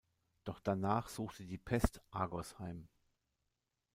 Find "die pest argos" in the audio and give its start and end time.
1.45-2.57